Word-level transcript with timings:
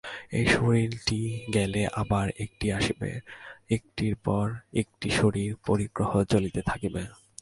এই 0.31 0.45
শরীরটি 0.45 1.19
গেলে 1.53 1.81
আবার 1.93 2.27
একটি 2.39 2.67
আসিবে, 2.71 3.11
একটির 3.69 4.15
পর 4.23 4.45
একটি 4.73 5.07
শরীর-পরিগ্রহ 5.09 6.11
চলিতে 6.23 6.61
থাকিবে। 6.61 7.01